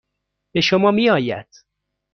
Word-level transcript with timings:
به 0.53 0.61
شما 0.61 0.91
میآید. 0.91 1.47